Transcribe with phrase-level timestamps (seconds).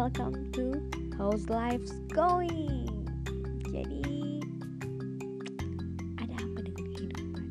[0.00, 0.80] welcome to
[1.20, 2.88] How's Life's Going.
[3.68, 4.40] Jadi
[6.16, 7.44] ada apa dengan kehidupan?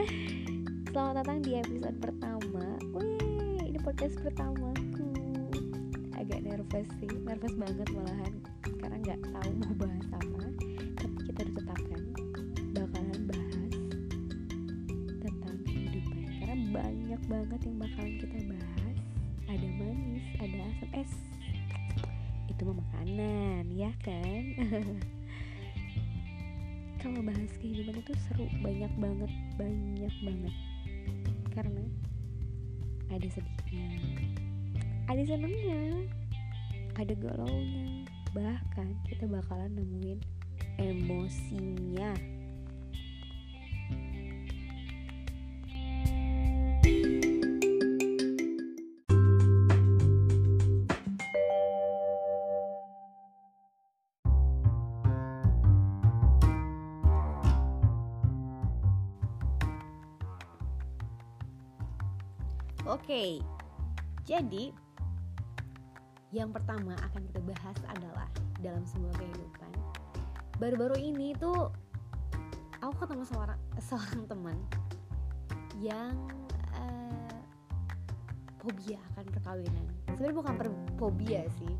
[0.96, 2.80] Selamat datang di episode pertama.
[2.96, 5.12] Wih, ini podcast pertamaku.
[6.16, 8.32] Agak nervous sih, nervous banget malahan
[8.80, 10.44] karena nggak tahu mau bahas apa.
[10.72, 12.02] Tapi kita udah tetapkan
[12.72, 13.72] bakalan bahas
[15.20, 18.85] tentang kehidupan karena banyak banget yang bakalan kita bahas.
[19.46, 21.12] Ada manis, ada asam es.
[22.50, 24.44] Itu mah makanan, ya kan?
[27.02, 30.54] Kalau bahas kehidupan itu seru, banyak banget, banyak banget.
[31.54, 31.84] Karena
[33.06, 33.90] ada sedihnya,
[35.06, 36.10] ada senengnya,
[36.98, 38.02] ada galaunya,
[38.34, 40.18] bahkan kita bakalan nemuin
[40.82, 42.35] emosinya.
[63.06, 63.38] Oke,
[64.26, 64.74] jadi
[66.34, 68.26] yang pertama akan kita bahas adalah
[68.58, 69.70] dalam sebuah kehidupan.
[70.58, 71.70] Baru-baru ini tuh
[72.82, 74.58] aku ketemu seorang seorang teman
[75.78, 76.18] yang
[76.74, 77.38] eh,
[78.58, 79.86] fobia akan perkawinan.
[80.10, 80.68] Sebenarnya bukan per
[80.98, 81.74] fobia sih,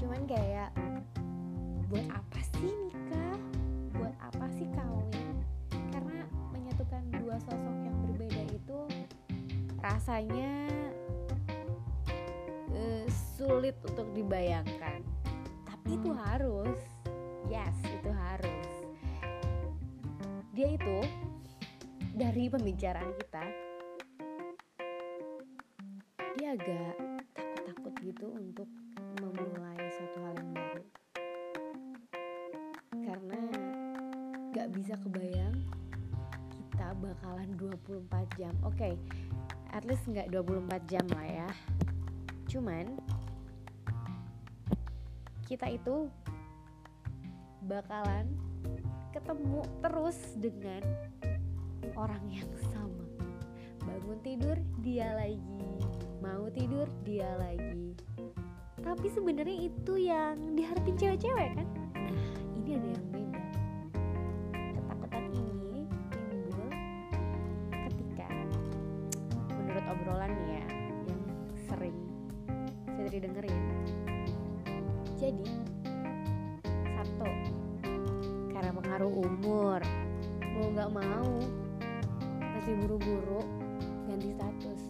[0.00, 0.72] cuman kayak
[1.92, 2.85] buat apa sih
[10.06, 10.70] rasanya
[12.70, 15.02] eh, sulit untuk dibayangkan.
[15.66, 16.78] Tapi itu harus.
[17.50, 18.70] Yes itu harus.
[20.54, 21.02] Dia itu
[22.14, 23.44] dari pembicaraan kita
[26.38, 26.94] dia agak
[27.34, 28.70] takut-takut gitu untuk
[29.18, 30.84] memulai suatu hal yang baru.
[32.94, 33.42] Karena
[34.54, 35.66] gak bisa kebayang
[36.54, 38.54] kita bakalan 24 jam.
[38.62, 38.94] Oke
[39.76, 41.50] at least nggak 24 jam lah ya.
[42.48, 42.96] Cuman
[45.44, 46.08] kita itu
[47.68, 48.24] bakalan
[49.12, 50.80] ketemu terus dengan
[51.92, 53.04] orang yang sama.
[53.84, 55.44] Bangun tidur dia lagi.
[56.24, 57.92] Mau tidur dia lagi.
[58.80, 61.68] Tapi sebenarnya itu yang diharapin cewek-cewek kan
[77.14, 77.30] satu.
[78.50, 79.80] Karena pengaruh umur.
[80.56, 81.32] Mau nggak mau
[82.40, 83.42] masih buru-buru
[84.10, 84.80] ganti status.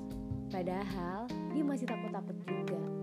[0.49, 2.96] Padahal dia masih takut-takut juga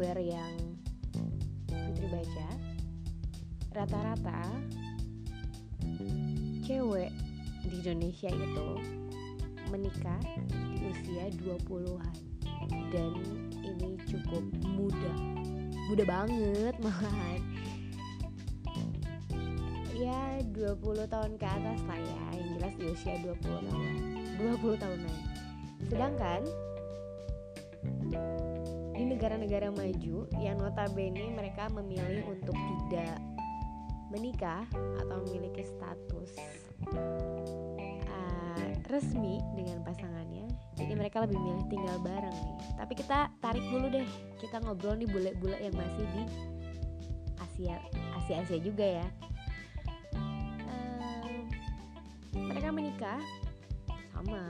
[0.00, 0.56] sumber yang
[1.68, 2.48] Fitri baca
[3.76, 4.40] rata-rata
[6.64, 7.12] cewek
[7.68, 8.68] di Indonesia itu
[9.68, 12.16] menikah di usia 20-an
[12.88, 13.12] dan
[13.60, 14.40] ini cukup
[14.72, 15.12] muda.
[15.92, 17.40] Muda banget malahan
[20.00, 20.80] ya 20
[21.12, 23.36] tahun ke atas lah ya yang jelas di usia 20
[23.68, 23.92] tahun.
[24.64, 25.16] 20 tahunan.
[25.92, 26.40] Sedangkan
[29.00, 33.16] di negara-negara maju yang notabene mereka memilih untuk tidak
[34.12, 34.68] menikah
[35.00, 36.36] atau memiliki status
[38.12, 42.56] uh, resmi dengan pasangannya jadi mereka lebih milih tinggal bareng nih.
[42.80, 44.08] Tapi kita tarik dulu deh
[44.40, 46.24] kita ngobrol nih bule-bule yang masih di
[47.36, 47.76] Asia
[48.16, 49.06] Asia Asia juga ya.
[50.16, 51.48] Um,
[52.48, 53.20] mereka menikah
[54.16, 54.40] sama.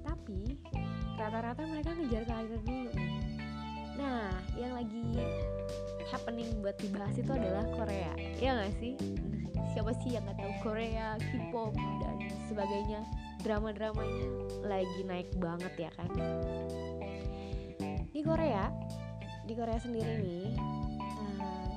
[0.00, 0.56] Tapi
[1.20, 2.92] rata-rata mereka ngejar karir dulu.
[4.00, 5.20] Nah yang lagi
[6.08, 8.12] happening buat dibahas itu adalah Korea.
[8.40, 8.96] Ya nggak sih?
[9.76, 12.16] Siapa sih yang nggak tahu Korea K-pop dan
[12.48, 13.04] sebagainya?
[13.44, 14.26] Drama-dramanya
[14.64, 16.08] lagi naik banget ya kan?
[18.10, 18.72] Di Korea
[19.44, 20.48] di Korea sendiri nih
[21.20, 21.68] eh,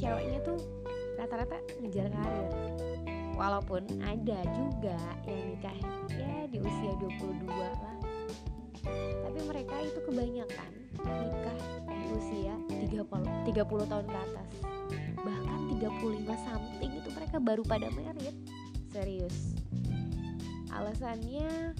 [0.00, 0.58] ceweknya tuh
[1.20, 2.48] rata-rata ngejar karir.
[3.38, 4.98] Walaupun ada juga
[5.28, 5.78] yang nikah
[6.10, 7.97] ya di usia 22 lah
[9.24, 10.70] tapi mereka itu kebanyakan
[11.04, 13.04] nikah di usia 30,
[13.48, 14.48] 30 tahun ke atas.
[15.18, 18.36] Bahkan 35 something itu mereka baru pada merit.
[18.88, 19.54] Serius.
[20.72, 21.76] Alasannya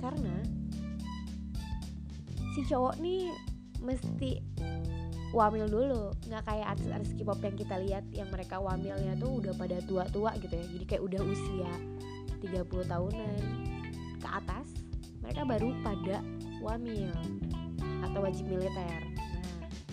[0.00, 0.36] karena
[2.56, 3.28] si cowok nih
[3.84, 4.40] mesti
[5.30, 6.10] wamil dulu.
[6.26, 10.54] Nggak kayak artis-artis K-pop yang kita lihat yang mereka wamilnya tuh udah pada tua-tua gitu
[10.56, 10.64] ya.
[10.66, 11.72] Jadi kayak udah usia
[12.40, 13.59] 30 tahunan
[14.20, 14.68] ke atas
[15.24, 16.20] mereka baru pada
[16.60, 17.12] wamil
[18.04, 19.00] atau wajib militer.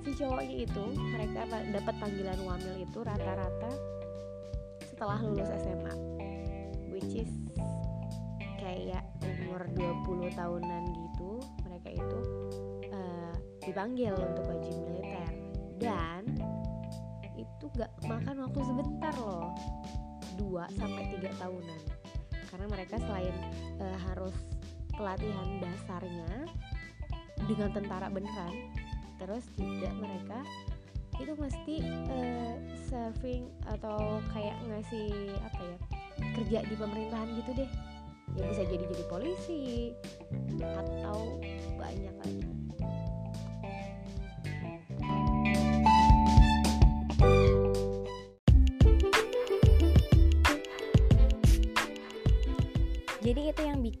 [0.06, 3.72] si cowoknya itu mereka dapat panggilan wamil itu rata-rata
[4.88, 5.94] setelah lulus SMA
[6.88, 7.28] which is
[8.56, 11.30] kayak umur 20 tahunan gitu
[11.68, 12.18] mereka itu
[12.90, 15.30] uh, dipanggil untuk wajib militer.
[15.76, 16.15] Dan
[17.66, 19.50] itu gak makan waktu sebentar loh.
[20.38, 21.80] 2 sampai 3 tahunan.
[22.46, 23.34] Karena mereka selain
[23.82, 24.36] uh, harus
[24.94, 26.46] pelatihan dasarnya
[27.50, 28.54] dengan tentara beneran
[29.16, 30.40] terus juga mereka
[31.16, 31.76] itu mesti
[32.12, 35.78] uh, serving atau kayak ngasih apa ya
[36.36, 37.70] kerja di pemerintahan gitu deh.
[38.36, 39.64] Ya bisa jadi jadi polisi
[40.60, 41.40] atau
[41.80, 42.45] banyak lagi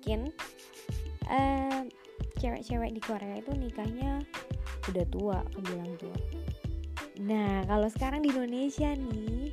[0.06, 0.38] itu yang bikin
[1.26, 1.82] uh,
[2.38, 4.22] cewek-cewek di Korea itu nikahnya
[4.86, 6.14] udah tua kebilang tua
[7.26, 9.50] nah kalau sekarang di Indonesia nih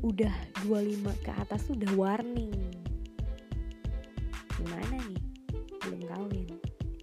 [0.00, 0.32] udah
[0.64, 2.56] 25 ke atas udah warning.
[4.56, 5.20] Gimana nih?
[5.84, 6.48] Belum kawin.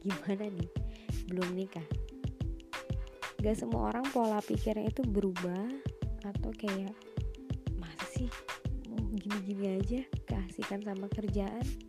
[0.01, 0.69] Gimana nih?
[1.29, 1.85] Belum nikah.
[3.37, 5.69] Gak semua orang pola pikirnya itu berubah
[6.25, 6.89] atau kayak
[7.77, 8.29] masa sih?
[8.89, 11.86] Mau gini-gini aja keasikan sama kerjaan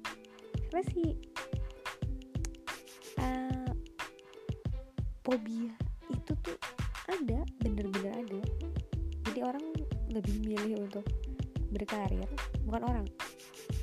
[0.69, 1.11] karena sih?
[5.29, 5.77] Fobia
[6.09, 6.57] itu tuh
[7.05, 8.41] ada bener-bener ada.
[9.29, 9.61] Jadi orang
[10.09, 11.05] lebih milih untuk
[11.69, 12.25] berkarir
[12.65, 13.07] bukan orang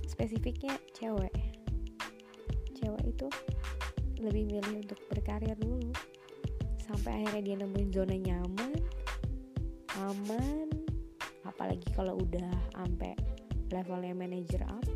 [0.10, 1.30] spesifiknya cewek.
[2.74, 3.30] Cewek itu
[4.26, 5.94] lebih milih untuk berkarir dulu
[6.82, 8.82] sampai akhirnya dia nemuin zona nyaman
[10.02, 10.68] aman.
[11.46, 13.14] Apalagi kalau udah sampai
[13.70, 14.95] levelnya manager up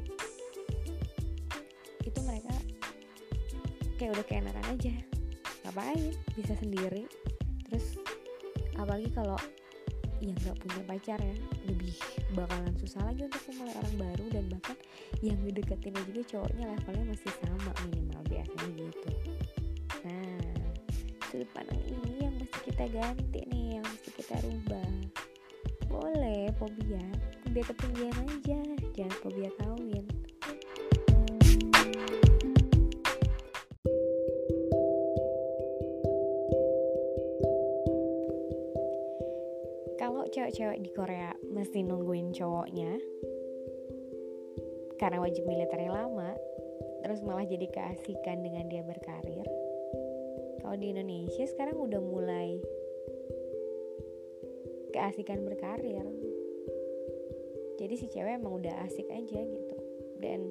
[2.30, 2.54] mereka
[3.98, 4.94] kayak udah keenakan aja.
[5.66, 6.14] Ngapain?
[6.38, 7.10] Bisa sendiri.
[7.68, 7.98] Terus
[8.78, 9.36] apalagi kalau
[10.20, 11.96] yang nggak punya pacar ya lebih
[12.36, 14.78] bakalan susah lagi untuk memulai orang baru dan bahkan
[15.24, 19.10] yang ngedeketinnya juga cowoknya levelnya masih sama minimal biasanya gitu.
[20.04, 20.44] Nah
[21.32, 24.92] sudut pandang ini yang mesti kita ganti nih yang mesti kita rubah.
[25.88, 27.06] Boleh fobia.
[27.48, 28.60] Fobia ketinggian aja.
[29.00, 30.19] Jangan fobia kawin
[40.50, 42.98] cewek-cewek di Korea mesti nungguin cowoknya.
[44.98, 46.34] Karena wajib militernya lama
[47.06, 49.46] terus malah jadi keasikan dengan dia berkarir.
[50.58, 52.58] Kalau di Indonesia sekarang udah mulai
[54.90, 56.02] keasikan berkarir.
[57.78, 59.78] Jadi si cewek emang udah asik aja gitu.
[60.18, 60.50] Dan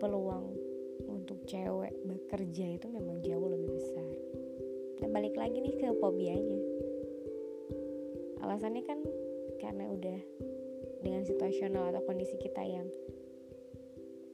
[0.00, 0.56] peluang
[1.04, 4.08] untuk cewek bekerja itu memang jauh lebih besar.
[5.04, 6.60] Dan balik lagi nih ke fobianya.
[8.40, 9.00] Alasannya kan
[9.62, 10.18] karena udah
[11.04, 12.88] dengan situasional atau kondisi kita yang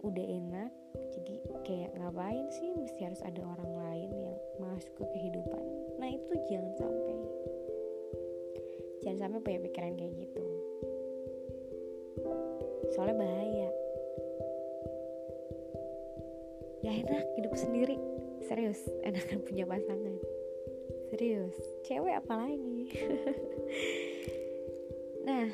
[0.01, 0.71] udah enak
[1.11, 1.35] jadi
[1.67, 5.65] kayak ngapain sih mesti harus ada orang lain yang masuk ke kehidupan.
[5.99, 7.17] Nah itu jangan sampai.
[9.01, 10.47] Jangan sampai punya pikiran kayak gitu.
[12.95, 13.71] Soalnya bahaya.
[16.81, 17.97] Gak enak hidup sendiri.
[18.45, 20.17] Serius enakan punya pasangan.
[21.13, 21.57] Serius.
[21.87, 22.91] Cewek apalagi
[25.21, 25.47] Nah,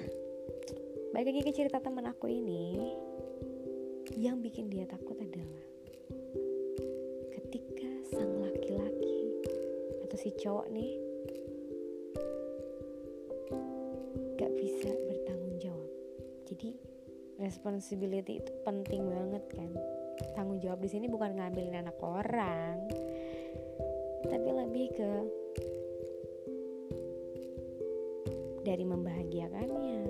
[1.11, 2.95] balik lagi ke cerita temen aku ini,
[4.15, 5.63] yang bikin dia takut adalah
[7.35, 9.35] ketika sang laki-laki
[10.07, 10.93] atau si cowok nih
[14.39, 15.91] gak bisa bertanggung jawab.
[16.47, 16.79] Jadi
[17.43, 19.71] responsibility itu penting banget kan.
[20.33, 22.87] Tanggung jawab di sini bukan ngambilin anak orang,
[24.25, 25.11] tapi lebih ke
[28.67, 30.03] dari membahagiakannya,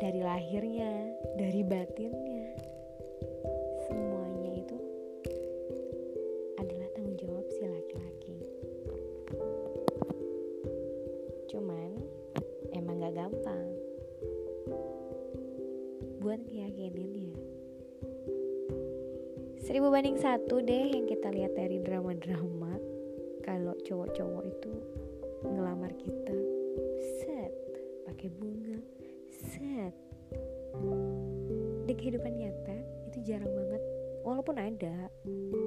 [0.00, 2.56] dari lahirnya, dari batinnya.
[3.84, 4.76] Semuanya itu
[6.56, 8.36] adalah tanggung jawab si laki-laki.
[11.52, 12.00] Cuman
[12.72, 13.68] emang gak gampang
[16.24, 17.36] buat ngeyakinin ya.
[19.60, 22.80] Seribu banding satu deh yang kita lihat dari drama-drama
[23.44, 24.72] kalau cowok-cowok itu
[25.44, 26.49] ngelamar kita
[28.20, 28.76] pakai bunga.
[29.32, 29.96] Set.
[31.88, 32.76] Di kehidupan nyata
[33.08, 33.80] itu jarang banget.
[34.28, 35.08] Walaupun ada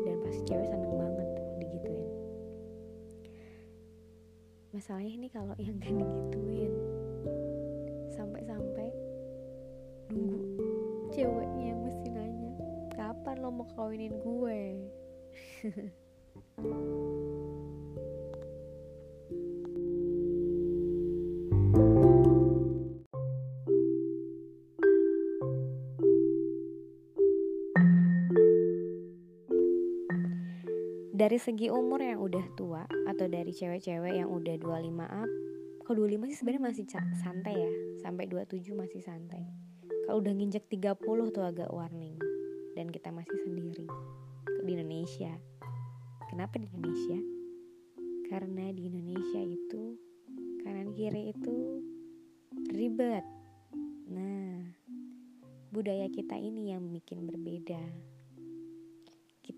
[0.06, 2.06] dan pasti cewek seneng banget digituin.
[4.70, 6.74] Masalahnya ini kalau yang gak digituin
[8.14, 8.94] sampai-sampai
[10.14, 10.46] nunggu
[11.10, 12.54] ceweknya yang mesti nanya
[12.94, 14.62] kapan lo mau kawinin gue
[31.24, 35.32] dari segi umur yang udah tua atau dari cewek-cewek yang udah 25 up
[35.88, 37.72] kalau 25 sih sebenarnya masih santai ya
[38.04, 39.48] sampai 27 masih santai.
[40.04, 41.00] Kalau udah nginjek 30
[41.32, 42.20] tuh agak warning
[42.76, 43.88] dan kita masih sendiri
[44.68, 45.32] di Indonesia.
[46.28, 47.20] Kenapa di Indonesia?
[48.28, 49.96] Karena di Indonesia itu
[50.68, 51.56] kanan kiri itu
[52.68, 53.24] ribet.
[54.12, 54.60] Nah
[55.72, 58.12] budaya kita ini yang bikin berbeda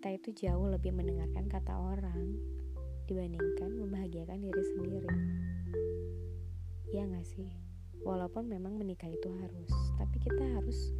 [0.05, 2.37] kita itu jauh lebih mendengarkan kata orang
[3.09, 5.13] dibandingkan membahagiakan diri sendiri.
[6.93, 7.49] Ya gak sih?
[8.05, 10.93] Walaupun memang menikah itu harus, tapi kita harus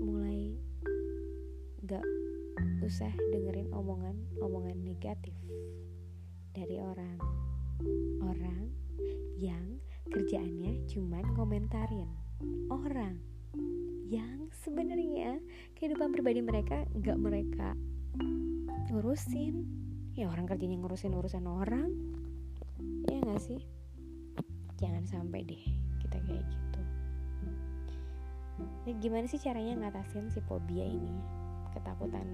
[0.00, 0.56] mulai
[1.84, 2.00] gak
[2.80, 5.36] usah dengerin omongan-omongan negatif
[6.56, 7.20] dari orang.
[8.24, 8.72] Orang
[9.36, 9.76] yang
[10.08, 12.08] kerjaannya cuman komentarin
[12.72, 13.20] orang
[14.08, 15.36] yang sebenarnya
[15.76, 17.76] kehidupan pribadi mereka gak mereka
[18.90, 19.64] ngurusin.
[20.12, 21.88] Ya orang kerjanya ngurusin urusan orang.
[23.08, 23.64] Ya nggak sih?
[24.76, 25.64] Jangan sampai deh
[26.02, 26.80] kita kayak gitu.
[28.60, 31.16] Nah, gimana sih caranya ngatasin si fobia ini?
[31.72, 32.26] Ketakutan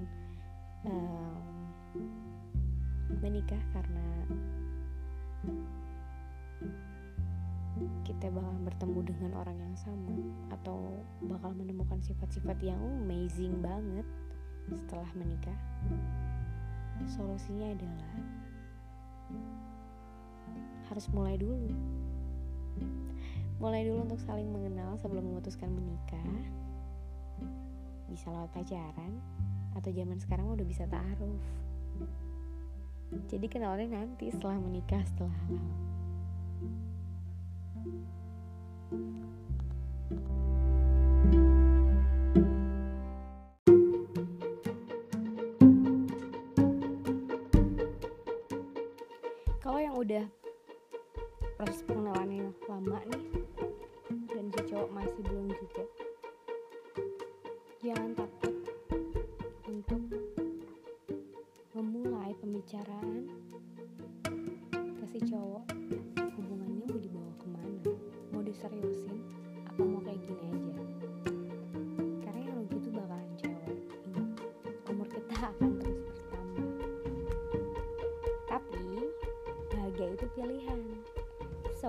[0.89, 1.39] um,
[3.23, 4.07] menikah karena
[8.03, 10.11] kita bakal bertemu dengan orang yang sama
[10.51, 10.99] atau
[11.31, 14.03] bakal menemukan sifat-sifat yang amazing banget
[14.77, 15.59] setelah menikah?
[17.09, 18.15] Solusinya adalah
[20.89, 21.73] harus mulai dulu.
[23.63, 26.35] Mulai dulu untuk saling mengenal sebelum memutuskan menikah.
[28.09, 29.13] Bisa lewat pacaran
[29.77, 31.41] atau zaman sekarang udah bisa taruh.
[33.29, 35.69] Jadi kenalnya nanti setelah menikah, setelah halal.
[51.59, 53.25] Proses pengenalannya lama nih
[54.31, 55.85] dan si cowok masih belum juga.
[57.83, 58.55] Jangan takut
[59.67, 60.03] untuk
[61.75, 63.27] memulai pembicaraan
[64.71, 65.67] ke si cowok.
[66.39, 67.91] Hubungannya mau dibawa ke mana?
[68.31, 69.19] Mau diseriusin?
[69.67, 70.88] Apa mau kayak gini aja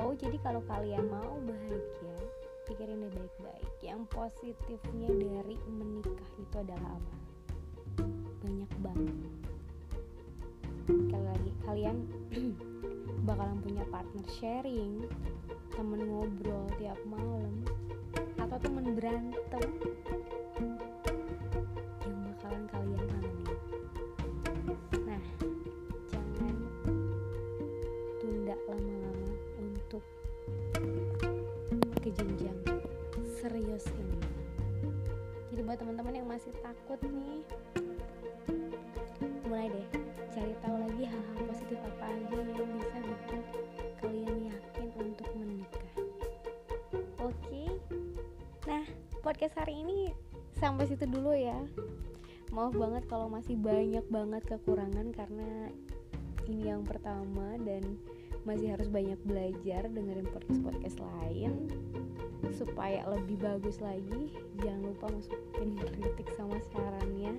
[0.09, 2.17] so jadi kalau kalian mau bahagia
[2.65, 3.69] pikirin deh baik-baik.
[3.85, 7.15] Yang positifnya dari menikah itu adalah apa?
[8.41, 9.17] Banyak banget.
[11.13, 11.97] Kalau lagi kalian
[13.29, 15.05] bakalan punya partner sharing
[15.77, 17.61] temen ngobrol tiap malam
[18.41, 19.65] atau temen berantem
[32.09, 32.57] ke jenjang
[33.37, 34.17] serius ini.
[35.53, 37.45] Jadi buat teman-teman yang masih takut nih
[39.45, 39.87] mulai deh
[40.33, 43.41] cari tahu lagi hal-hal positif apa aja yang bisa bikin
[44.01, 45.89] kalian yakin untuk menikah.
[47.21, 47.77] Oke?
[48.65, 48.89] Nah
[49.21, 50.09] podcast hari ini
[50.57, 51.61] sampai situ dulu ya.
[52.49, 55.69] Maaf banget kalau masih banyak banget kekurangan karena
[56.49, 58.01] ini yang pertama dan
[58.48, 61.67] masih harus banyak belajar dengerin podcast-podcast lain
[62.55, 64.31] supaya lebih bagus lagi.
[64.63, 67.36] Jangan lupa masukin kritik sama sarannya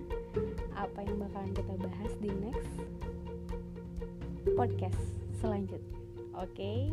[0.76, 2.72] apa yang bakalan kita bahas di next
[4.56, 5.00] podcast
[5.40, 5.96] selanjutnya
[6.36, 6.48] oke?
[6.56, 6.92] Okay?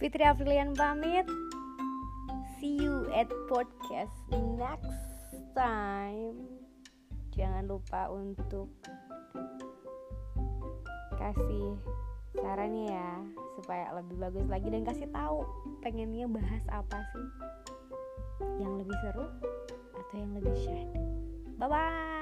[0.00, 1.28] Fitri Aprilian pamit
[2.60, 5.00] see you at podcast next
[5.56, 6.36] time.
[7.32, 8.68] Jangan lupa untuk
[11.16, 11.80] kasih
[12.36, 13.10] sarannya ya
[13.56, 15.42] supaya lebih bagus lagi dan kasih tahu
[15.80, 17.26] pengennya bahas apa sih.
[18.60, 19.26] Yang lebih seru
[20.10, 21.02] atau yang lebih syahdu
[21.60, 22.19] bye bye